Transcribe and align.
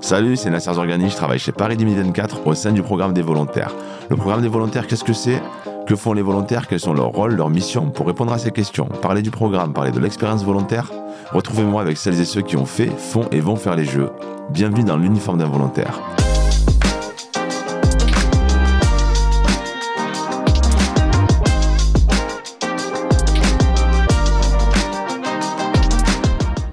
Salut, 0.00 0.36
c'est 0.36 0.48
Nasser 0.48 0.72
Zorgani, 0.72 1.10
je 1.10 1.16
travaille 1.16 1.38
chez 1.38 1.52
Paris 1.52 1.76
2024 1.76 2.46
au 2.46 2.54
sein 2.54 2.72
du 2.72 2.82
programme 2.82 3.12
des 3.12 3.22
volontaires. 3.22 3.74
Le 4.08 4.16
programme 4.16 4.40
des 4.40 4.48
volontaires, 4.48 4.86
qu'est-ce 4.86 5.04
que 5.04 5.12
c'est? 5.12 5.42
Que 5.86 5.96
font 5.96 6.14
les 6.14 6.22
volontaires? 6.22 6.66
Quels 6.66 6.80
sont 6.80 6.94
leurs 6.94 7.08
rôles, 7.08 7.34
leurs 7.34 7.50
missions? 7.50 7.90
Pour 7.90 8.06
répondre 8.06 8.32
à 8.32 8.38
ces 8.38 8.50
questions, 8.50 8.86
parler 8.86 9.22
du 9.22 9.30
programme, 9.30 9.72
parler 9.72 9.90
de 9.90 10.00
l'expérience 10.00 10.44
volontaire, 10.44 10.90
retrouvez-moi 11.32 11.82
avec 11.82 11.98
celles 11.98 12.20
et 12.20 12.24
ceux 12.24 12.42
qui 12.42 12.56
ont 12.56 12.66
fait, 12.66 12.88
font 12.88 13.26
et 13.32 13.40
vont 13.40 13.56
faire 13.56 13.76
les 13.76 13.84
jeux. 13.84 14.10
Bienvenue 14.50 14.84
dans 14.84 14.96
l'uniforme 14.96 15.38
d'un 15.38 15.46
volontaire. 15.46 16.00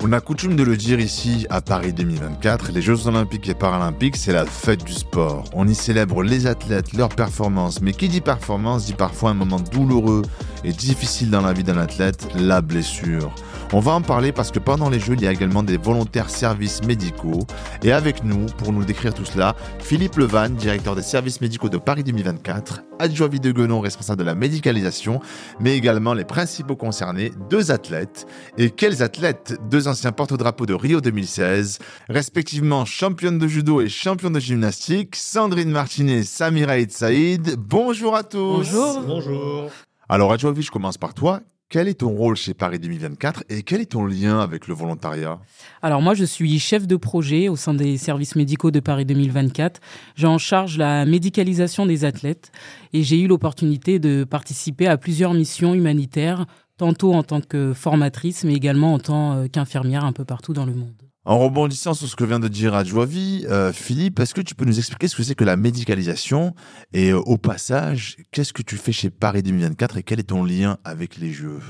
On 0.08 0.12
a 0.12 0.22
coutume 0.22 0.56
de 0.56 0.62
le 0.62 0.78
dire 0.78 1.00
ici 1.00 1.48
à 1.50 1.62
Paris 1.62 1.92
2024, 1.92 2.72
les 2.72 2.84
Jeux 2.84 3.08
olympiques 3.08 3.50
et 3.50 3.56
paralympiques, 3.56 4.18
c'est 4.18 4.34
la 4.34 4.46
fête 4.46 4.84
du 4.84 4.94
sport. 4.94 5.46
On 5.52 5.68
y 5.68 5.74
célèbre 5.74 6.22
les 6.22 6.46
athlètes, 6.46 6.94
leurs 6.94 7.10
performances, 7.10 7.82
mais 7.82 7.92
qui 7.92 8.08
dit 8.08 8.22
performance 8.22 8.86
dit 8.86 8.94
parfois 8.94 9.32
un 9.32 9.34
moment 9.34 9.60
douloureux 9.60 10.22
et 10.64 10.74
difficile 10.74 11.32
dans 11.32 11.42
la 11.42 11.54
vie 11.54 11.64
d'un 11.64 11.80
athlète, 11.80 12.28
la 12.36 12.62
blessure. 12.62 13.34
On 13.74 13.80
va 13.80 13.94
en 13.94 14.02
parler 14.02 14.32
parce 14.32 14.52
que 14.52 14.60
pendant 14.60 14.90
les 14.90 15.00
Jeux, 15.00 15.16
il 15.16 15.24
y 15.24 15.28
a 15.28 15.32
également 15.32 15.64
des 15.64 15.78
volontaires 15.78 16.30
services 16.30 16.84
médicaux. 16.84 17.46
Et 17.84 17.92
avec 17.92 18.24
nous, 18.24 18.46
pour 18.46 18.72
nous 18.72 18.86
décrire 18.86 19.14
tout 19.14 19.26
cela, 19.26 19.56
Philippe 19.80 20.18
Levan, 20.18 20.50
directeur 20.50 20.96
des 20.96 21.02
services 21.02 21.42
médicaux 21.42 21.68
de 21.68 21.78
Paris 21.78 22.04
2024, 22.04 22.84
adjoint 23.00 23.28
de 23.28 23.52
Guenon, 23.52 23.82
responsable 23.82 24.20
de 24.20 24.24
la 24.24 24.36
médicalisation, 24.36 25.20
mais 25.60 25.76
également 25.76 26.14
les 26.14 26.26
principaux 26.26 26.76
concernés, 26.76 27.32
deux 27.50 27.72
athlètes. 27.72 28.28
Et 28.58 28.70
quels 28.70 29.02
athlètes? 29.02 29.60
Deux 29.70 29.88
anciens 29.88 30.12
porte-drapeaux 30.12 30.68
de 30.68 30.74
Rio 30.74 31.02
2016, 31.02 31.80
respectivement 32.08 32.86
championne 32.86 33.40
de 33.40 33.48
judo 33.48 33.82
et 33.82 33.90
championne 33.90 34.34
de 34.34 34.40
gymnastique, 34.40 35.16
Sandrine 35.16 35.72
Martinet, 35.72 36.24
Samira 36.24 36.76
Saïd. 36.88 37.56
Bonjour 37.58 38.16
à 38.16 38.24
tous 38.24 38.58
Bonjour 38.58 39.02
Bonjour 39.02 39.70
Alors 40.08 40.32
Adjoavi, 40.32 40.62
je 40.62 40.72
commence 40.72 40.98
par 40.98 41.14
toi. 41.14 41.42
Quel 41.68 41.88
est 41.88 41.96
ton 41.96 42.10
rôle 42.10 42.36
chez 42.36 42.54
Paris 42.54 42.78
2024 42.78 43.46
et 43.50 43.64
quel 43.64 43.82
est 43.82 43.92
ton 43.92 44.06
lien 44.06 44.40
avec 44.40 44.68
le 44.68 44.76
volontariat? 44.76 45.40
Alors 45.82 46.02
moi, 46.02 46.14
je 46.14 46.24
suis 46.24 46.60
chef 46.60 46.86
de 46.86 46.96
projet 46.96 47.50
au 47.50 47.56
sein 47.56 47.74
des 47.74 47.98
services 47.98 48.36
médicaux 48.36 48.70
de 48.70 48.80
Paris 48.80 49.06
2024. 49.06 49.82
J'ai 50.16 50.28
en 50.28 50.38
charge 50.38 50.78
la 50.78 51.06
médicalisation 51.06 51.88
des 51.88 52.06
athlètes 52.06 52.52
et 52.94 53.02
j'ai 53.02 53.20
eu 53.20 53.28
l'opportunité 53.28 53.98
de 53.98 54.24
participer 54.24 54.86
à 54.88 54.98
plusieurs 54.98 55.34
missions 55.34 55.74
humanitaires, 55.74 56.46
tantôt 56.78 57.14
en 57.14 57.24
tant 57.24 57.42
que 57.42 57.74
formatrice, 57.74 58.44
mais 58.44 58.54
également 58.54 58.94
en 58.94 59.00
tant 59.00 59.34
euh, 59.34 59.48
qu'infirmière 59.48 60.06
un 60.06 60.14
peu 60.14 60.24
partout 60.24 60.54
dans 60.54 60.66
le 60.66 60.74
monde. 60.74 61.05
En 61.28 61.40
rebondissant 61.40 61.96
sur 61.96 62.08
ce 62.08 62.16
que 62.16 62.24
vient 62.24 62.40
de 62.40 62.48
dire 62.48 62.76
Adjoavi, 62.76 63.48
euh, 63.50 63.74
Philippe, 63.74 64.20
est-ce 64.20 64.36
que 64.36 64.42
tu 64.42 64.54
peux 64.54 64.64
nous 64.64 64.78
expliquer 64.78 65.08
ce 65.08 65.16
que 65.16 65.24
c'est 65.24 65.34
que 65.34 65.44
la 65.44 65.58
médicalisation 65.58 66.54
Et 66.94 67.10
euh, 67.10 67.18
au 67.18 67.38
passage, 67.38 68.18
qu'est-ce 68.32 68.54
que 68.54 68.62
tu 68.62 68.78
fais 68.78 68.92
chez 68.92 69.10
Paris 69.10 69.42
2024 69.42 69.98
et 69.98 70.04
quel 70.04 70.20
est 70.20 70.30
ton 70.30 70.44
lien 70.44 70.78
avec 70.84 71.18
les 71.18 71.32
Jeux? 71.32 71.62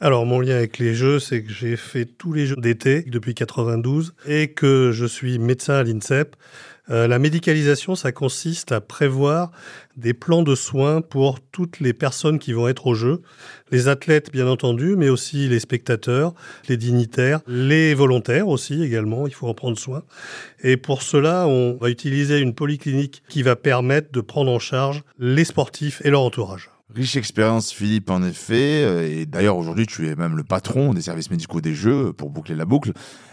Alors, 0.00 0.26
mon 0.26 0.40
lien 0.40 0.56
avec 0.56 0.78
les 0.78 0.94
Jeux, 0.94 1.20
c'est 1.20 1.44
que 1.44 1.52
j'ai 1.52 1.76
fait 1.76 2.06
tous 2.06 2.32
les 2.32 2.46
Jeux 2.46 2.56
d'été 2.56 3.02
depuis 3.02 3.34
92 3.34 4.16
et 4.26 4.48
que 4.48 4.90
je 4.92 5.06
suis 5.06 5.38
médecin 5.38 5.74
à 5.74 5.84
l'INSEP. 5.84 6.34
Euh, 6.90 7.08
la 7.08 7.18
médicalisation, 7.18 7.94
ça 7.94 8.12
consiste 8.12 8.72
à 8.72 8.80
prévoir 8.80 9.50
des 9.96 10.12
plans 10.12 10.42
de 10.42 10.54
soins 10.54 11.00
pour 11.00 11.40
toutes 11.40 11.80
les 11.80 11.92
personnes 11.92 12.38
qui 12.38 12.52
vont 12.52 12.68
être 12.68 12.86
au 12.86 12.94
jeu, 12.94 13.22
les 13.70 13.88
athlètes 13.88 14.30
bien 14.30 14.46
entendu, 14.46 14.96
mais 14.96 15.08
aussi 15.08 15.48
les 15.48 15.60
spectateurs, 15.60 16.34
les 16.68 16.76
dignitaires, 16.76 17.40
les 17.46 17.94
volontaires 17.94 18.48
aussi 18.48 18.82
également, 18.82 19.26
il 19.26 19.32
faut 19.32 19.48
en 19.48 19.54
prendre 19.54 19.78
soin. 19.78 20.02
Et 20.62 20.76
pour 20.76 21.02
cela, 21.02 21.46
on 21.46 21.78
va 21.80 21.88
utiliser 21.90 22.38
une 22.38 22.54
polyclinique 22.54 23.22
qui 23.28 23.42
va 23.42 23.56
permettre 23.56 24.12
de 24.12 24.20
prendre 24.20 24.50
en 24.50 24.58
charge 24.58 25.02
les 25.18 25.44
sportifs 25.44 26.02
et 26.04 26.10
leur 26.10 26.20
entourage. 26.20 26.70
Riche 26.92 27.16
expérience, 27.16 27.72
Philippe, 27.72 28.10
en 28.10 28.22
effet. 28.22 28.84
Euh, 28.84 29.08
et 29.08 29.26
d'ailleurs, 29.26 29.56
aujourd'hui, 29.56 29.86
tu 29.86 30.08
es 30.08 30.16
même 30.16 30.36
le 30.36 30.44
patron 30.44 30.92
des 30.92 31.00
services 31.00 31.30
médicaux 31.30 31.60
des 31.60 31.74
Jeux, 31.74 32.12
pour 32.12 32.30
boucler 32.30 32.54
la 32.54 32.66
boucle. 32.66 32.92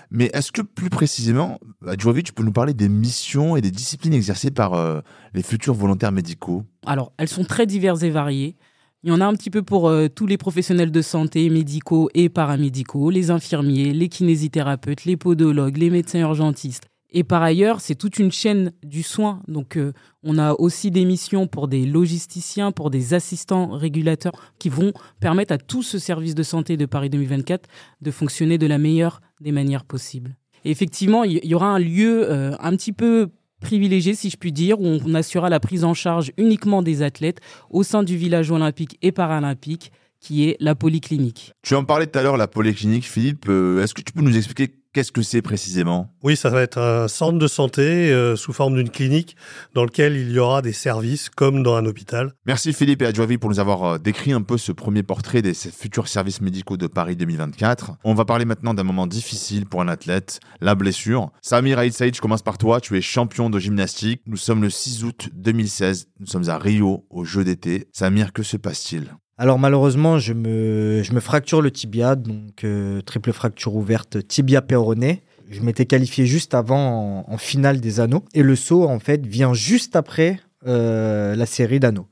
Mais 0.09 0.29
est-ce 0.33 0.51
que 0.51 0.61
plus 0.61 0.89
précisément, 0.89 1.59
Adjoavi, 1.85 2.23
tu 2.23 2.33
peux 2.33 2.43
nous 2.43 2.51
parler 2.51 2.73
des 2.73 2.89
missions 2.89 3.55
et 3.55 3.61
des 3.61 3.71
disciplines 3.71 4.13
exercées 4.13 4.51
par 4.51 4.73
euh, 4.73 5.01
les 5.33 5.43
futurs 5.43 5.73
volontaires 5.73 6.11
médicaux? 6.11 6.63
Alors, 6.85 7.13
elles 7.17 7.27
sont 7.27 7.43
très 7.43 7.65
diverses 7.65 8.03
et 8.03 8.09
variées. 8.09 8.55
Il 9.03 9.09
y 9.09 9.13
en 9.13 9.19
a 9.19 9.25
un 9.25 9.33
petit 9.33 9.49
peu 9.49 9.63
pour 9.63 9.89
euh, 9.89 10.07
tous 10.07 10.27
les 10.27 10.37
professionnels 10.37 10.91
de 10.91 11.01
santé, 11.01 11.49
médicaux 11.49 12.09
et 12.13 12.29
paramédicaux, 12.29 13.09
les 13.09 13.31
infirmiers, 13.31 13.93
les 13.93 14.09
kinésithérapeutes, 14.09 15.05
les 15.05 15.17
podologues, 15.17 15.77
les 15.77 15.89
médecins 15.89 16.19
urgentistes. 16.19 16.90
Et 17.11 17.23
par 17.23 17.43
ailleurs, 17.43 17.81
c'est 17.81 17.95
toute 17.95 18.19
une 18.19 18.31
chaîne 18.31 18.71
du 18.83 19.03
soin. 19.03 19.41
Donc, 19.47 19.77
euh, 19.77 19.93
on 20.23 20.37
a 20.37 20.53
aussi 20.53 20.91
des 20.91 21.03
missions 21.03 21.45
pour 21.45 21.67
des 21.67 21.85
logisticiens, 21.85 22.71
pour 22.71 22.89
des 22.89 23.13
assistants 23.13 23.71
régulateurs 23.71 24.31
qui 24.59 24.69
vont 24.69 24.93
permettre 25.19 25.53
à 25.53 25.57
tout 25.57 25.83
ce 25.83 25.99
service 25.99 26.35
de 26.35 26.43
santé 26.43 26.77
de 26.77 26.85
Paris 26.85 27.09
2024 27.09 27.67
de 28.01 28.11
fonctionner 28.11 28.57
de 28.57 28.67
la 28.67 28.77
meilleure 28.77 29.21
des 29.41 29.51
manières 29.51 29.83
possibles. 29.83 30.35
Et 30.63 30.71
effectivement, 30.71 31.23
il 31.23 31.43
y, 31.43 31.55
aura 31.55 31.67
un 31.67 31.79
lieu 31.79 32.31
euh, 32.31 32.55
un 32.59 32.75
petit 32.77 32.93
peu 32.93 33.29
privilégié, 33.61 34.15
si 34.15 34.29
je 34.29 34.37
puis 34.37 34.51
dire, 34.51 34.79
où 34.79 34.85
on 34.85 35.13
assurera 35.13 35.49
la 35.49 35.59
prise 35.59 35.83
en 35.83 35.93
charge 35.93 36.31
uniquement 36.37 36.81
des 36.81 37.01
athlètes 37.01 37.39
au 37.69 37.83
sein 37.83 38.03
du 38.03 38.15
village 38.15 38.51
olympique 38.51 38.97
et 39.01 39.11
paralympique, 39.11 39.91
qui 40.19 40.47
est 40.47 40.55
la 40.59 40.75
polyclinique. 40.75 41.53
Tu 41.63 41.75
en 41.75 41.83
parlais 41.83 42.07
tout 42.07 42.19
à 42.19 42.23
l'heure, 42.23 42.37
la 42.37 42.47
polyclinique, 42.47 43.05
Philippe. 43.05 43.45
Euh, 43.49 43.83
est-ce 43.83 43.93
que 43.93 44.01
tu 44.01 44.13
peux 44.13 44.21
nous 44.21 44.37
expliquer 44.37 44.71
Qu'est-ce 44.93 45.13
que 45.13 45.21
c'est 45.21 45.41
précisément? 45.41 46.13
Oui, 46.21 46.35
ça 46.35 46.49
va 46.49 46.61
être 46.61 46.77
un 46.77 47.07
centre 47.07 47.37
de 47.37 47.47
santé 47.47 48.11
euh, 48.11 48.35
sous 48.35 48.51
forme 48.51 48.75
d'une 48.75 48.89
clinique 48.89 49.37
dans 49.73 49.85
lequel 49.85 50.17
il 50.17 50.29
y 50.29 50.37
aura 50.37 50.61
des 50.61 50.73
services 50.73 51.29
comme 51.29 51.63
dans 51.63 51.75
un 51.75 51.85
hôpital. 51.85 52.33
Merci 52.45 52.73
Philippe 52.73 53.01
et 53.01 53.05
Adjoavi 53.05 53.37
pour 53.37 53.49
nous 53.49 53.61
avoir 53.61 53.83
euh, 53.85 53.97
décrit 53.99 54.33
un 54.33 54.41
peu 54.41 54.57
ce 54.57 54.73
premier 54.73 55.01
portrait 55.01 55.41
des 55.41 55.53
futurs 55.53 56.09
services 56.09 56.41
médicaux 56.41 56.75
de 56.75 56.87
Paris 56.87 57.15
2024. 57.15 57.93
On 58.03 58.13
va 58.13 58.25
parler 58.25 58.43
maintenant 58.43 58.73
d'un 58.73 58.83
moment 58.83 59.07
difficile 59.07 59.65
pour 59.65 59.81
un 59.81 59.87
athlète, 59.87 60.41
la 60.59 60.75
blessure. 60.75 61.31
Samir 61.41 61.79
Aïd 61.79 61.93
Saïd, 61.93 62.13
je 62.13 62.19
commence 62.19 62.41
par 62.41 62.57
toi. 62.57 62.81
Tu 62.81 62.97
es 62.97 63.01
champion 63.01 63.49
de 63.49 63.59
gymnastique. 63.59 64.21
Nous 64.25 64.35
sommes 64.35 64.61
le 64.61 64.69
6 64.69 65.05
août 65.05 65.29
2016. 65.31 66.09
Nous 66.19 66.27
sommes 66.27 66.49
à 66.49 66.57
Rio, 66.57 67.05
au 67.09 67.23
jeu 67.23 67.45
d'été. 67.45 67.87
Samir, 67.93 68.33
que 68.33 68.43
se 68.43 68.57
passe-t-il? 68.57 69.15
Alors 69.41 69.57
malheureusement, 69.57 70.19
je 70.19 70.33
me, 70.33 71.01
je 71.01 71.13
me 71.13 71.19
fracture 71.19 71.63
le 71.63 71.71
tibia, 71.71 72.15
donc 72.15 72.63
euh, 72.63 73.01
triple 73.01 73.33
fracture 73.33 73.75
ouverte 73.75 74.27
tibia 74.27 74.61
péroné. 74.61 75.23
Je 75.49 75.61
m'étais 75.61 75.87
qualifié 75.87 76.27
juste 76.27 76.53
avant 76.53 77.25
en, 77.27 77.37
finale 77.39 77.81
des 77.81 77.99
anneaux. 77.99 78.23
Et 78.35 78.43
le 78.43 78.55
saut, 78.55 78.87
en 78.87 78.99
fait, 78.99 79.25
vient 79.25 79.55
juste 79.55 79.95
après 79.95 80.39
euh, 80.67 81.35
la 81.35 81.47
série 81.47 81.79
d'anneaux. 81.79 82.05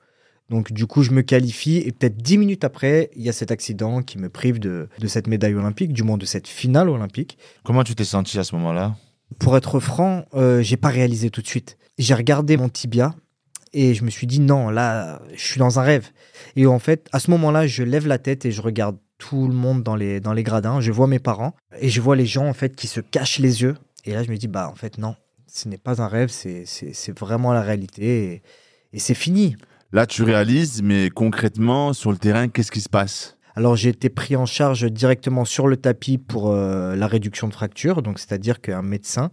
Donc 0.49 0.73
du 0.73 0.87
coup, 0.87 1.03
je 1.03 1.11
me 1.11 1.21
qualifie 1.21 1.77
et 1.77 1.91
peut-être 1.91 2.17
dix 2.17 2.39
minutes 2.39 2.63
après, 2.63 3.11
il 3.15 3.21
y 3.21 3.29
a 3.29 3.33
cet 3.33 3.51
accident 3.51 4.01
qui 4.01 4.17
me 4.17 4.29
prive 4.29 4.59
de, 4.59 4.89
de 4.97 5.07
cette 5.07 5.27
médaille 5.27 5.53
olympique, 5.53 5.93
du 5.93 6.01
moins 6.01 6.17
de 6.17 6.25
cette 6.25 6.47
finale 6.47 6.89
olympique. 6.89 7.37
Comment 7.63 7.83
tu 7.83 7.93
t'es 7.93 8.05
senti 8.05 8.39
à 8.39 8.43
ce 8.43 8.55
moment-là? 8.55 8.95
Pour 9.37 9.55
être 9.55 9.79
franc, 9.79 10.25
euh, 10.33 10.63
j'ai 10.63 10.77
pas 10.77 10.89
réalisé 10.89 11.29
tout 11.29 11.43
de 11.43 11.47
suite. 11.47 11.77
J'ai 11.99 12.15
regardé 12.15 12.57
mon 12.57 12.69
tibia 12.69 13.13
et 13.73 13.93
je 13.93 14.03
me 14.03 14.09
suis 14.09 14.27
dit, 14.27 14.39
non, 14.39 14.69
là, 14.69 15.21
je 15.33 15.43
suis 15.43 15.59
dans 15.59 15.79
un 15.79 15.83
rêve. 15.83 16.09
Et 16.55 16.65
en 16.65 16.79
fait, 16.79 17.07
à 17.11 17.19
ce 17.19 17.31
moment-là, 17.31 17.67
je 17.67 17.83
lève 17.83 18.07
la 18.07 18.17
tête 18.17 18.45
et 18.45 18.51
je 18.51 18.61
regarde 18.61 18.97
tout 19.17 19.47
le 19.47 19.53
monde 19.53 19.83
dans 19.83 19.95
les, 19.95 20.19
dans 20.19 20.33
les 20.33 20.43
gradins. 20.43 20.81
Je 20.81 20.91
vois 20.91 21.07
mes 21.07 21.19
parents 21.19 21.55
et 21.79 21.89
je 21.89 22.01
vois 22.01 22.15
les 22.15 22.25
gens, 22.25 22.47
en 22.47 22.53
fait, 22.53 22.75
qui 22.75 22.87
se 22.87 23.01
cachent 23.01 23.39
les 23.39 23.61
yeux. 23.61 23.75
Et 24.05 24.13
là, 24.13 24.23
je 24.23 24.29
me 24.31 24.37
dis, 24.37 24.47
bah, 24.47 24.69
en 24.71 24.75
fait, 24.75 24.97
non, 24.97 25.15
ce 25.47 25.67
n'est 25.67 25.77
pas 25.77 26.01
un 26.01 26.07
rêve, 26.07 26.29
c'est 26.29 27.19
vraiment 27.19 27.53
la 27.53 27.61
réalité. 27.61 28.33
Et, 28.33 28.41
et 28.93 28.99
c'est 28.99 29.13
fini. 29.13 29.55
Là, 29.91 30.05
tu 30.05 30.23
réalises, 30.23 30.81
mais 30.83 31.09
concrètement, 31.09 31.93
sur 31.93 32.11
le 32.11 32.17
terrain, 32.17 32.47
qu'est-ce 32.47 32.71
qui 32.71 32.81
se 32.81 32.89
passe? 32.89 33.35
Alors 33.55 33.75
j'ai 33.75 33.89
été 33.89 34.07
pris 34.07 34.37
en 34.37 34.45
charge 34.45 34.89
directement 34.89 35.43
sur 35.43 35.67
le 35.67 35.75
tapis 35.75 36.17
pour 36.17 36.49
euh, 36.49 36.95
la 36.95 37.07
réduction 37.07 37.49
de 37.49 37.53
fracture, 37.53 38.01
donc 38.01 38.17
c'est-à-dire 38.17 38.61
qu'un 38.61 38.83
médecin 38.83 39.31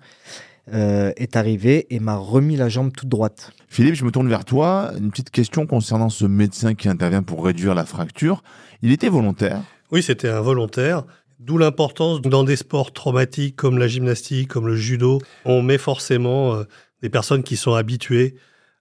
euh, 0.72 1.12
est 1.16 1.36
arrivé 1.36 1.86
et 1.94 2.00
m'a 2.00 2.16
remis 2.16 2.56
la 2.56 2.68
jambe 2.68 2.92
toute 2.92 3.08
droite. 3.08 3.52
Philippe, 3.68 3.94
je 3.94 4.04
me 4.04 4.10
tourne 4.10 4.28
vers 4.28 4.44
toi. 4.44 4.90
Une 4.98 5.10
petite 5.10 5.30
question 5.30 5.66
concernant 5.66 6.08
ce 6.08 6.24
médecin 6.24 6.74
qui 6.74 6.88
intervient 6.88 7.22
pour 7.22 7.44
réduire 7.44 7.74
la 7.74 7.84
fracture. 7.84 8.42
Il 8.82 8.90
était 8.90 9.08
volontaire 9.08 9.62
Oui, 9.92 10.02
c'était 10.02 10.28
un 10.28 10.40
volontaire. 10.40 11.04
D'où 11.38 11.58
l'importance 11.58 12.20
dans 12.20 12.44
des 12.44 12.56
sports 12.56 12.92
traumatiques 12.92 13.56
comme 13.56 13.78
la 13.78 13.88
gymnastique, 13.88 14.48
comme 14.48 14.66
le 14.66 14.74
judo, 14.74 15.20
on 15.44 15.62
met 15.62 15.78
forcément 15.78 16.54
euh, 16.54 16.64
des 17.02 17.10
personnes 17.10 17.42
qui 17.42 17.56
sont 17.56 17.74
habituées 17.74 18.34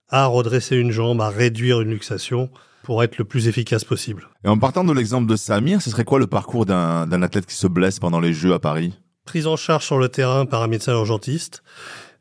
à 0.10 0.26
redresser 0.26 0.78
une 0.78 0.92
jambe, 0.92 1.22
à 1.22 1.30
réduire 1.30 1.82
une 1.82 1.90
luxation 1.90 2.50
pour 2.84 3.04
être 3.04 3.18
le 3.18 3.26
plus 3.26 3.48
efficace 3.48 3.84
possible. 3.84 4.30
Et 4.44 4.48
en 4.48 4.58
partant 4.58 4.84
de 4.84 4.94
l'exemple 4.94 5.28
de 5.28 5.36
Samir, 5.36 5.82
ce 5.82 5.90
serait 5.90 6.06
quoi 6.06 6.20
le 6.20 6.28
parcours 6.28 6.66
d'un 6.66 7.22
athlète 7.22 7.48
qui 7.48 7.56
se 7.56 7.68
blesse 7.68 8.00
pendant 8.00 8.20
les 8.20 8.32
Jeux 8.32 8.54
à 8.54 8.60
Paris? 8.60 8.94
Prise 9.26 9.48
en 9.48 9.56
charge 9.56 9.86
sur 9.86 9.98
le 9.98 10.10
terrain 10.10 10.46
par 10.46 10.62
un 10.62 10.68
médecin 10.68 10.94
urgentiste. 10.94 11.64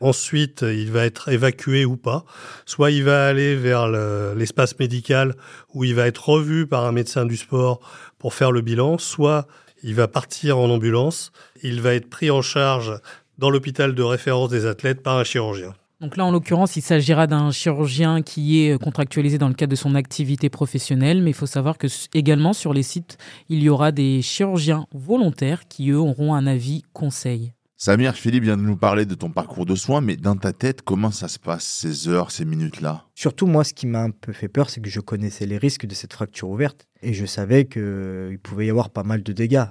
Ensuite, 0.01 0.63
il 0.63 0.91
va 0.91 1.07
être 1.07 1.29
évacué 1.29 1.85
ou 1.85 1.97
pas. 1.97 2.25
Soit 2.67 2.91
il 2.91 3.05
va 3.05 3.27
aller 3.27 3.55
vers 3.55 3.89
l'espace 4.35 4.79
médical 4.79 5.35
où 5.73 5.85
il 5.85 5.95
va 5.95 6.07
être 6.07 6.29
revu 6.29 6.67
par 6.67 6.85
un 6.85 6.93
médecin 6.93 7.25
du 7.25 7.37
sport 7.37 7.81
pour 8.19 8.35
faire 8.35 8.53
le 8.53 8.61
bilan. 8.61 8.99
Soit 8.99 9.47
il 9.83 9.95
va 9.95 10.09
partir 10.09 10.59
en 10.59 10.69
ambulance. 10.71 11.31
Il 11.63 11.81
va 11.81 11.95
être 11.95 12.11
pris 12.11 12.31
en 12.31 12.43
charge 12.43 12.99
dans 13.39 13.51
l'hôpital 13.51 13.95
de 13.95 14.03
référence 14.03 14.51
des 14.51 14.67
athlètes 14.67 15.03
par 15.03 15.17
un 15.17 15.25
chirurgien. 15.25 15.75
Donc 16.05 16.19
là, 16.19 16.27
en 16.27 16.33
l'occurrence, 16.33 16.77
il 16.77 16.83
s'agira 16.83 17.27
d'un 17.27 17.51
chirurgien 17.51 18.21
qui 18.21 18.61
est 18.61 18.79
contractualisé 18.79 19.39
dans 19.39 19.49
le 19.49 19.55
cadre 19.55 19.71
de 19.71 19.77
son 19.77 19.95
activité 19.95 20.51
professionnelle, 20.51 21.23
mais 21.23 21.31
il 21.31 21.35
faut 21.35 21.47
savoir 21.47 21.79
que 21.79 21.87
également 22.13 22.53
sur 22.53 22.75
les 22.75 22.83
sites, 22.83 23.17
il 23.49 23.63
y 23.63 23.71
aura 23.71 23.91
des 23.91 24.21
chirurgiens 24.21 24.85
volontaires 24.93 25.67
qui, 25.67 25.89
eux, 25.89 25.99
auront 25.99 26.35
un 26.35 26.47
avis 26.47 26.83
conseil. 26.93 27.55
Samir, 27.79 28.17
Philippe 28.17 28.45
vient 28.45 28.59
de 28.59 28.63
nous 28.63 28.77
parler 28.77 29.07
de 29.07 29.15
ton 29.15 29.31
parcours 29.31 29.65
de 29.65 29.75
soins, 29.75 30.03
mais 30.03 30.17
dans 30.17 30.37
ta 30.37 30.53
tête, 30.53 30.83
comment 30.83 31.11
ça 31.11 31.27
se 31.27 31.39
passe, 31.39 31.65
ces 31.65 32.07
heures, 32.07 32.31
ces 32.31 32.45
minutes-là? 32.45 33.07
Surtout, 33.15 33.47
moi, 33.47 33.65
ce 33.65 33.73
qui 33.73 33.87
m'a 33.87 34.03
un 34.03 34.11
peu 34.11 34.35
fait 34.35 34.49
peur, 34.49 34.69
c'est 34.69 34.83
que 34.83 34.91
je 34.91 35.01
connaissais 35.01 35.47
les 35.47 35.57
risques 35.57 35.87
de 35.87 35.95
cette 35.95 36.13
fracture 36.13 36.51
ouverte 36.51 36.87
et 37.01 37.15
je 37.15 37.25
savais 37.25 37.65
qu'il 37.65 38.39
pouvait 38.43 38.67
y 38.67 38.71
avoir 38.71 38.91
pas 38.91 39.05
mal 39.05 39.23
de 39.23 39.33
dégâts. 39.33 39.65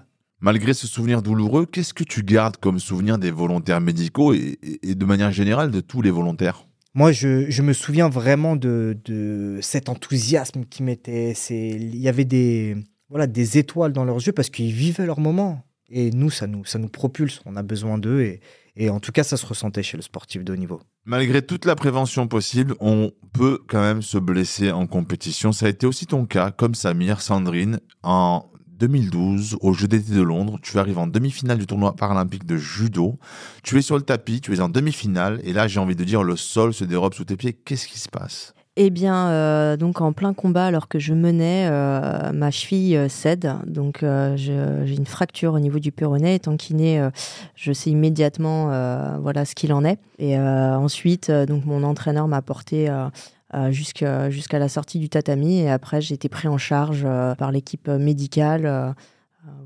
Malgré 0.44 0.74
ce 0.74 0.88
souvenir 0.88 1.22
douloureux, 1.22 1.66
qu'est-ce 1.66 1.94
que 1.94 2.04
tu 2.04 2.22
gardes 2.22 2.58
comme 2.58 2.78
souvenir 2.78 3.18
des 3.18 3.32
volontaires 3.32 3.80
médicaux 3.80 4.34
et, 4.34 4.60
de 4.84 5.06
manière 5.06 5.32
générale 5.32 5.72
de 5.72 5.80
tous 5.80 6.02
les 6.02 6.12
volontaires? 6.12 6.68
Moi, 6.94 7.14
je, 7.14 7.62
me 7.62 7.72
souviens 7.72 8.10
vraiment 8.10 8.58
de, 8.58 9.58
cet 9.62 9.88
enthousiasme 9.88 10.66
qui 10.66 10.84
m'était. 10.84 11.32
Il 11.50 11.96
y 11.96 12.10
avait 12.10 12.26
des, 12.26 12.76
voilà, 13.08 13.26
des 13.26 13.58
étoiles 13.58 13.94
dans 13.94 14.04
leurs 14.04 14.18
yeux 14.18 14.34
parce 14.34 14.50
qu'ils 14.50 14.74
vivaient 14.74 15.06
leur 15.06 15.22
moment. 15.22 15.64
Et 15.90 16.12
nous, 16.12 16.30
ça 16.30 16.46
nous, 16.46 16.66
ça 16.66 16.78
nous 16.78 16.90
propulse. 16.90 17.42
On 17.46 17.56
a 17.56 17.64
besoin 17.64 17.98
d'eux. 17.98 18.20
Et, 18.20 18.42
et 18.76 18.90
en 18.90 19.00
tout 19.00 19.14
cas, 19.14 19.24
ça 19.24 19.38
se 19.38 19.46
ressentait 19.46 19.82
chez 19.82 19.96
le 19.96 20.04
sportif 20.04 20.44
de 20.44 20.52
haut 20.52 20.58
niveau. 20.58 20.82
Malgré 21.06 21.42
toute 21.42 21.64
la 21.64 21.76
prévention 21.76 22.28
possible, 22.28 22.76
on 22.82 23.14
peut 23.32 23.60
quand 23.66 23.82
même 23.82 24.02
se 24.02 24.18
blesser 24.18 24.72
en 24.72 24.88
compétition. 24.88 25.54
Ça 25.54 25.68
a 25.68 25.70
été 25.70 25.88
aussi 25.88 26.06
ton 26.06 26.26
cas, 26.26 26.52
comme 26.52 26.76
Samir, 26.76 27.22
Sandrine, 27.22 27.80
en 28.02 28.50
2012 28.80 29.58
au 29.62 29.74
Jeux 29.74 29.88
d'été 29.88 30.14
de 30.14 30.22
Londres. 30.22 30.60
Tu 30.62 30.78
arrives 30.80 30.98
en 30.98 31.08
demi-finale 31.08 31.58
du 31.58 31.68
tournoi 31.68 31.96
paralympique 31.96 32.46
de 32.46 32.58
judo. 32.58 33.18
Tu 33.64 33.78
es 33.78 33.82
sur 33.82 33.96
le 33.96 34.04
tapis, 34.04 34.42
tu 34.42 34.54
es 34.54 34.60
en 34.60 34.70
demi-finale 34.70 35.40
et 35.44 35.54
là 35.54 35.68
j'ai 35.68 35.80
envie 35.80 35.96
de 35.96 36.04
dire 36.04 36.24
le 36.24 36.36
sol 36.36 36.74
se 36.74 36.84
dérobe 36.84 37.14
sous 37.14 37.26
tes 37.26 37.38
pieds. 37.38 37.54
Qu'est-ce 37.54 37.88
qui 37.88 38.00
se 38.00 38.10
passe? 38.10 38.54
Eh 38.76 38.90
bien, 38.90 39.30
euh, 39.30 39.78
donc 39.78 40.02
en 40.02 40.14
plein 40.14 40.34
combat, 40.34 40.66
alors 40.66 40.88
que 40.88 40.98
je 40.98 41.14
menais, 41.14 41.68
euh, 41.70 42.32
ma 42.34 42.50
cheville 42.50 42.98
euh, 42.98 43.08
cède. 43.08 43.54
Donc, 43.68 44.04
j'ai 44.36 44.96
une 44.96 45.06
fracture 45.06 45.54
au 45.54 45.60
niveau 45.60 45.78
du 45.78 45.92
péroné. 45.92 46.34
Étant 46.34 46.58
kiné, 46.58 47.08
je 47.56 47.72
sais 47.72 47.92
immédiatement 47.92 48.68
voilà 49.22 49.46
ce 49.46 49.54
qu'il 49.54 49.74
en 49.74 49.86
est. 49.86 50.00
Et 50.18 50.38
ensuite, 50.40 51.30
donc 51.32 51.66
mon 51.66 51.84
entraîneur 51.84 52.28
m'a 52.28 52.42
porté 52.42 52.90
euh, 53.54 53.72
jusqu'à 53.72 54.60
la 54.60 54.70
sortie 54.70 55.00
du 55.00 55.10
tatami. 55.10 55.60
Et 55.60 55.70
après, 55.70 56.02
j'ai 56.02 56.16
été 56.16 56.28
pris 56.30 56.48
en 56.48 56.58
charge 56.58 57.04
euh, 57.06 57.36
par 57.36 57.52
l'équipe 57.52 57.88
médicale 57.88 58.66
euh, 58.66 58.92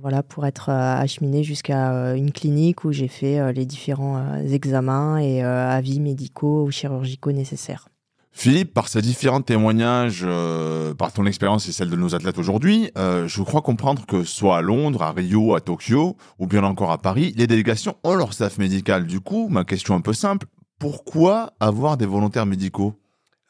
voilà, 0.01 0.23
pour 0.23 0.45
être 0.45 0.69
acheminé 0.69 1.43
jusqu'à 1.43 2.15
une 2.15 2.31
clinique 2.31 2.83
où 2.83 2.91
j'ai 2.91 3.07
fait 3.07 3.53
les 3.53 3.65
différents 3.65 4.41
examens 4.41 5.19
et 5.19 5.43
avis 5.43 5.99
médicaux 5.99 6.63
ou 6.63 6.71
chirurgicaux 6.71 7.31
nécessaires. 7.31 7.87
Philippe, 8.31 8.73
par 8.73 8.87
ces 8.87 9.03
différents 9.03 9.41
témoignages, 9.41 10.25
par 10.97 11.13
ton 11.13 11.27
expérience 11.27 11.69
et 11.69 11.71
celle 11.71 11.91
de 11.91 11.95
nos 11.95 12.15
athlètes 12.15 12.39
aujourd'hui, 12.39 12.89
je 12.95 13.41
crois 13.43 13.61
comprendre 13.61 14.07
que 14.07 14.23
soit 14.23 14.57
à 14.57 14.61
Londres, 14.61 15.03
à 15.03 15.11
Rio, 15.11 15.53
à 15.53 15.61
Tokyo, 15.61 16.17
ou 16.39 16.47
bien 16.47 16.63
encore 16.63 16.89
à 16.89 16.97
Paris, 16.97 17.35
les 17.37 17.45
délégations 17.45 17.97
ont 18.03 18.15
leur 18.15 18.33
staff 18.33 18.57
médical. 18.57 19.05
Du 19.05 19.19
coup, 19.19 19.47
ma 19.47 19.63
question 19.63 19.93
un 19.93 20.01
peu 20.01 20.13
simple, 20.13 20.47
pourquoi 20.79 21.53
avoir 21.59 21.97
des 21.97 22.07
volontaires 22.07 22.47
médicaux? 22.47 22.95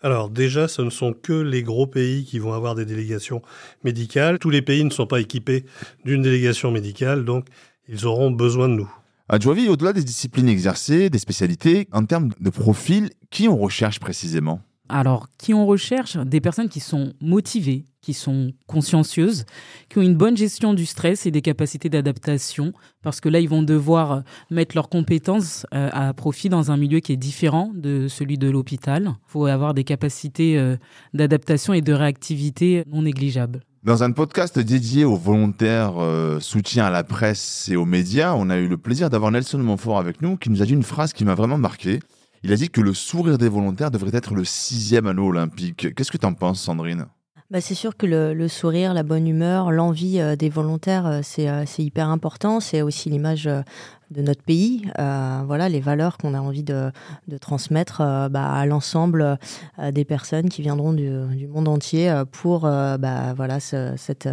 Alors 0.04 0.30
déjà, 0.30 0.68
ce 0.68 0.82
ne 0.84 0.92
sont 0.92 1.14
que 1.14 1.34
les 1.34 1.64
gros 1.64 1.88
pays 1.88 2.24
qui 2.24 2.38
vont 2.38 2.54
avoir 2.54 2.76
des 2.76 2.86
délégations 2.86 3.42
médicales. 3.84 4.38
Tous 4.38 4.52
les 4.52 4.62
pays 4.62 4.84
ne 4.84 4.92
sont 4.92 5.08
pas 5.08 5.20
équipés 5.20 5.66
d'une 6.06 6.22
délégation 6.22 6.72
médicale, 6.72 7.26
donc 7.26 7.48
ils 7.88 8.06
auront 8.06 8.30
besoin 8.30 8.70
de 8.70 8.76
nous. 8.76 8.92
À 9.28 9.38
au-delà 9.38 9.94
des 9.94 10.04
disciplines 10.04 10.48
exercées, 10.48 11.10
des 11.10 11.20
spécialités, 11.20 11.88
en 11.92 12.06
termes 12.06 12.30
de 12.40 12.50
profil, 12.50 13.10
qui 13.30 13.48
on 13.48 13.58
recherche 13.58 14.00
précisément? 14.00 14.62
Alors, 14.90 15.28
qui 15.38 15.54
on 15.54 15.66
recherche? 15.66 16.18
Des 16.18 16.42
personnes 16.42 16.70
qui 16.70 16.80
sont 16.80 17.14
motivées, 17.22 17.86
qui 18.02 18.14
sont 18.14 18.54
consciencieuses, 18.68 19.46
qui 19.90 19.98
ont 19.98 20.02
une 20.02 20.16
bonne 20.16 20.38
gestion 20.38 20.74
du 20.74 20.86
stress 20.86 21.26
et 21.26 21.32
des 21.32 21.42
capacités 21.42 21.90
d'adaptation, 21.90 22.74
parce 23.04 23.20
que 23.20 23.30
là, 23.30 23.40
ils 23.40 23.50
vont 23.50 23.64
devoir 23.64 24.24
mettre 24.50 24.76
leurs 24.76 24.90
compétences 24.90 25.66
euh, 25.74 25.90
à 25.92 26.14
profit 26.14 26.50
dans 26.50 26.72
un 26.72 26.78
milieu 26.78 27.00
qui 27.00 27.12
est 27.12 27.18
différent 27.18 27.72
de 27.74 28.08
celui 28.08 28.38
de 28.38 28.50
l'hôpital. 28.50 29.16
Il 29.28 29.32
faut 29.32 29.46
avoir 29.46 29.74
des 29.74 29.84
capacités 29.84 30.58
euh, 30.58 30.78
d'adaptation 31.14 31.74
et 31.74 31.82
de 31.82 31.94
réactivité 31.94 32.84
non 32.92 33.02
négligeables. 33.02 33.62
Dans 33.84 34.04
un 34.04 34.12
podcast 34.12 34.60
dédié 34.60 35.06
aux 35.06 35.16
volontaires 35.16 35.94
euh, 35.98 36.40
soutien 36.40 36.86
à 36.86 36.90
la 36.90 37.04
presse 37.04 37.70
et 37.72 37.76
aux 37.76 37.86
médias, 37.86 38.34
on 38.36 38.50
a 38.50 38.58
eu 38.58 38.68
le 38.68 38.78
plaisir 38.78 39.10
d'avoir 39.10 39.32
Nelson 39.32 39.60
Montfort 39.60 39.98
avec 39.98 40.22
nous 40.22 40.36
qui 40.36 40.50
nous 40.50 40.62
a 40.62 40.66
dit 40.66 40.74
une 40.74 40.84
phrase 40.84 41.14
qui 41.14 41.24
m'a 41.24 41.36
vraiment 41.36 41.58
marqué. 41.58 42.00
Il 42.44 42.54
a 42.54 42.56
dit 42.56 42.70
que 42.70 42.82
le 42.82 42.94
sourire 42.94 43.38
des 43.38 43.50
volontaires 43.50 43.92
devrait 43.92 44.16
être 44.16 44.34
le 44.34 44.46
sixième 44.46 45.08
anneau 45.08 45.28
olympique. 45.28 45.94
Qu'est-ce 45.96 46.12
que 46.12 46.18
tu 46.18 46.26
en 46.26 46.34
penses, 46.34 46.62
Sandrine? 46.62 47.08
Bah, 47.50 47.62
c'est 47.62 47.76
sûr 47.76 47.96
que 47.96 48.06
le, 48.06 48.48
sourire, 48.50 48.94
la 48.94 49.04
bonne 49.04 49.26
humeur, 49.26 49.72
l'envie 49.72 50.20
euh, 50.20 50.36
des 50.36 50.50
volontaires, 50.50 51.08
euh, 51.08 51.22
euh, 51.40 51.64
c'est 51.66 51.84
hyper 51.84 52.10
important. 52.10 52.60
C'est 52.60 52.82
aussi 52.82 53.10
l'image 53.10 53.46
de 53.46 54.22
notre 54.22 54.44
pays. 54.44 54.86
voilà, 54.98 55.70
les 55.70 55.80
valeurs 55.80 56.18
qu'on 56.18 56.34
a 56.34 56.42
envie 56.42 56.64
de, 56.64 56.92
transmettre 57.40 58.00
bah, 58.30 58.52
à 58.52 58.66
l'ensemble 58.66 59.38
des 59.92 60.06
personnes 60.06 60.50
qui 60.50 60.62
viendront 60.62 60.94
du, 60.94 61.48
monde 61.48 61.68
entier 61.68 62.24
pour 62.32 62.62
bah, 62.62 63.34
voilà, 63.36 63.60
cette 63.60 64.30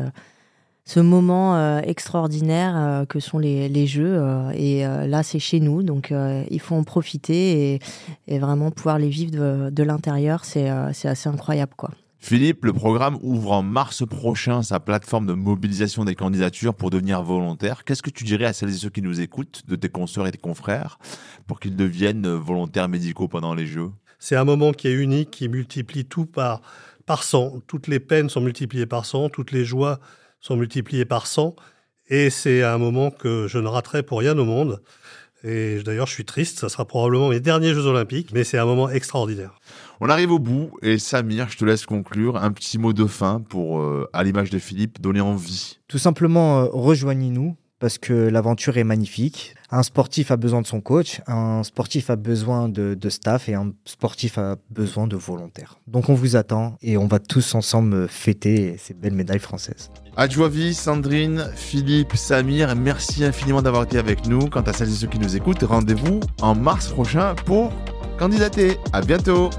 ce 0.86 1.00
moment 1.00 1.56
euh, 1.56 1.80
extraordinaire 1.80 2.76
euh, 2.76 3.04
que 3.06 3.18
sont 3.18 3.38
les, 3.38 3.86
jeux. 3.86 4.16
Euh, 4.18 4.50
et 4.54 4.82
là, 4.82 5.22
c'est 5.22 5.38
chez 5.38 5.60
nous, 5.60 5.82
donc 5.82 6.12
il 6.50 6.60
faut 6.60 6.74
en 6.74 6.84
profiter 6.84 7.80
et, 8.28 8.38
vraiment 8.38 8.70
pouvoir 8.70 8.98
les 8.98 9.08
vivre 9.08 9.30
de, 9.30 9.70
de 9.70 9.82
l'intérieur. 9.82 10.44
C'est 10.44 10.68
assez 10.68 11.28
incroyable, 11.28 11.72
quoi. 11.76 11.90
Philippe, 12.18 12.64
le 12.64 12.72
programme 12.72 13.18
ouvre 13.20 13.52
en 13.52 13.62
mars 13.62 14.02
prochain 14.06 14.62
sa 14.62 14.80
plateforme 14.80 15.26
de 15.26 15.34
mobilisation 15.34 16.06
des 16.06 16.14
candidatures 16.14 16.74
pour 16.74 16.88
devenir 16.88 17.22
volontaire. 17.22 17.84
Qu'est-ce 17.84 18.02
que 18.02 18.08
tu 18.08 18.24
dirais 18.24 18.46
à 18.46 18.54
celles 18.54 18.70
et 18.70 18.78
ceux 18.78 18.88
qui 18.88 19.02
nous 19.02 19.20
écoutent, 19.20 19.60
de 19.68 19.76
tes 19.76 19.90
consoeurs 19.90 20.26
et 20.26 20.30
tes 20.30 20.38
confrères, 20.38 20.98
pour 21.46 21.60
qu'ils 21.60 21.76
deviennent 21.76 22.26
volontaires 22.26 22.88
médicaux 22.88 23.28
pendant 23.28 23.52
les 23.52 23.66
Jeux? 23.66 23.90
C'est 24.18 24.36
un 24.36 24.44
moment 24.44 24.72
qui 24.72 24.88
est 24.88 24.94
unique, 24.94 25.32
qui 25.32 25.50
multiplie 25.50 26.06
tout 26.06 26.24
par, 26.24 26.62
par 27.04 27.24
100. 27.24 27.60
Toutes 27.66 27.88
les 27.88 28.00
peines 28.00 28.30
sont 28.30 28.40
multipliées 28.40 28.86
par 28.86 29.04
100, 29.04 29.28
toutes 29.28 29.52
les 29.52 29.66
joies 29.66 30.00
sont 30.44 30.56
multipliés 30.56 31.06
par 31.06 31.26
100. 31.26 31.56
Et 32.08 32.28
c'est 32.28 32.62
un 32.62 32.76
moment 32.76 33.10
que 33.10 33.46
je 33.48 33.58
ne 33.58 33.66
raterai 33.66 34.02
pour 34.02 34.18
rien 34.18 34.36
au 34.36 34.44
monde. 34.44 34.82
Et 35.42 35.82
d'ailleurs, 35.82 36.06
je 36.06 36.12
suis 36.12 36.24
triste, 36.24 36.60
ça 36.60 36.68
sera 36.68 36.86
probablement 36.86 37.28
mes 37.30 37.40
derniers 37.40 37.74
Jeux 37.74 37.86
Olympiques, 37.86 38.30
mais 38.32 38.44
c'est 38.44 38.58
un 38.58 38.64
moment 38.64 38.88
extraordinaire. 38.88 39.58
On 40.00 40.08
arrive 40.08 40.32
au 40.32 40.38
bout, 40.38 40.70
et 40.82 40.98
Samir, 40.98 41.48
je 41.50 41.58
te 41.58 41.64
laisse 41.64 41.86
conclure. 41.86 42.36
Un 42.36 42.50
petit 42.50 42.78
mot 42.78 42.92
de 42.92 43.06
fin 43.06 43.40
pour, 43.40 43.80
euh, 43.80 44.08
à 44.12 44.22
l'image 44.22 44.50
de 44.50 44.58
Philippe, 44.58 45.00
donner 45.00 45.20
envie. 45.20 45.78
Tout 45.88 45.98
simplement, 45.98 46.60
euh, 46.60 46.68
rejoignez-nous, 46.72 47.56
parce 47.84 47.98
que 47.98 48.14
l'aventure 48.14 48.78
est 48.78 48.84
magnifique. 48.84 49.54
Un 49.70 49.82
sportif 49.82 50.30
a 50.30 50.38
besoin 50.38 50.62
de 50.62 50.66
son 50.66 50.80
coach, 50.80 51.20
un 51.26 51.62
sportif 51.64 52.08
a 52.08 52.16
besoin 52.16 52.70
de, 52.70 52.96
staff 53.10 53.50
et 53.50 53.52
un 53.52 53.74
sportif 53.84 54.38
a 54.38 54.56
besoin 54.70 55.06
de 55.06 55.16
volontaires. 55.16 55.78
Donc 55.86 56.08
on 56.08 56.14
vous 56.14 56.34
attend 56.34 56.78
et 56.80 56.96
on 56.96 57.06
va 57.06 57.18
tous 57.18 57.54
ensemble 57.54 58.08
fêter 58.08 58.76
ces 58.78 58.94
belles 58.94 59.12
médailles 59.12 59.38
françaises. 59.38 59.90
Adjoavi, 60.16 60.72
Sandrine, 60.72 61.50
Philippe, 61.54 62.16
Samir, 62.16 62.74
merci 62.74 63.22
infiniment 63.22 63.60
d'avoir 63.60 63.82
été 63.82 63.98
avec 63.98 64.26
nous. 64.26 64.48
Quant 64.48 64.62
à 64.62 64.72
celles 64.72 64.88
et 64.88 64.92
ceux 64.92 65.08
qui 65.08 65.18
nous 65.18 65.36
écoutent, 65.36 65.64
rendez-vous 65.64 66.20
en 66.40 66.54
mars 66.54 66.88
prochain 66.88 67.34
pour 67.44 67.70
candidater. 68.18 68.78
À 68.94 69.02
bientôt. 69.02 69.50